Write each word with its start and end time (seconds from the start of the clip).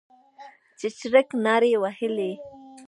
چرچرک 0.79 1.27
نارې 1.45 1.73
وهلې. 1.81 2.31